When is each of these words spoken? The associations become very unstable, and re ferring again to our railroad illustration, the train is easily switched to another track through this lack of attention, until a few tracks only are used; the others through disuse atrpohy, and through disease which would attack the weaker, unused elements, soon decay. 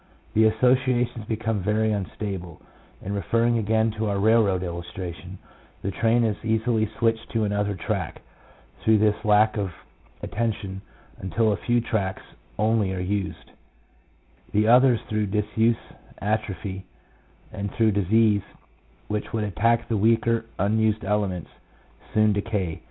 The 0.33 0.45
associations 0.45 1.25
become 1.27 1.61
very 1.61 1.91
unstable, 1.91 2.59
and 3.03 3.13
re 3.13 3.21
ferring 3.31 3.59
again 3.59 3.91
to 3.99 4.07
our 4.07 4.17
railroad 4.17 4.63
illustration, 4.63 5.37
the 5.83 5.91
train 5.91 6.23
is 6.23 6.43
easily 6.43 6.89
switched 6.97 7.29
to 7.33 7.43
another 7.43 7.75
track 7.75 8.23
through 8.83 8.97
this 8.97 9.23
lack 9.23 9.57
of 9.57 9.69
attention, 10.23 10.81
until 11.19 11.51
a 11.53 11.65
few 11.67 11.81
tracks 11.81 12.23
only 12.57 12.91
are 12.95 12.99
used; 12.99 13.51
the 14.53 14.67
others 14.67 14.99
through 15.07 15.27
disuse 15.27 15.77
atrpohy, 16.19 16.81
and 17.51 17.71
through 17.75 17.91
disease 17.91 18.41
which 19.07 19.31
would 19.33 19.43
attack 19.43 19.87
the 19.87 19.97
weaker, 19.97 20.45
unused 20.57 21.03
elements, 21.05 21.51
soon 22.11 22.33
decay. 22.33 22.79